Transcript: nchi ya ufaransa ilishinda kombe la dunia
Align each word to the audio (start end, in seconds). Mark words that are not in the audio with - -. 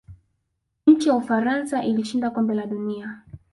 nchi 0.87 1.09
ya 1.09 1.15
ufaransa 1.15 1.83
ilishinda 1.83 2.29
kombe 2.29 2.53
la 2.53 2.65
dunia 2.65 3.21